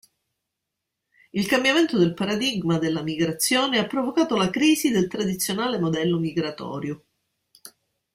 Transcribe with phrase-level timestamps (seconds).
[1.29, 7.03] Il cambiamento del paradigma della migrazione ha provocato la crisi del tradizionale modello migratorio.